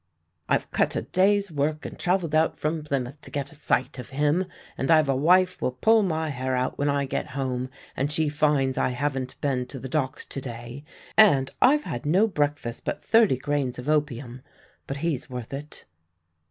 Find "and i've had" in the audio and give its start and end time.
11.15-12.07